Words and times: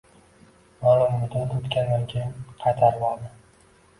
Ma’lum 0.85 1.11
muddat 1.23 1.53
o’tgandan 1.59 2.07
keyin 2.13 2.33
qaytarib 2.65 3.05
oldim. 3.13 3.37